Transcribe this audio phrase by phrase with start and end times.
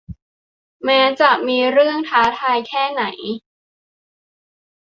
[0.85, 3.03] แม้จะมีเรื่องท้าทายแค่ไหน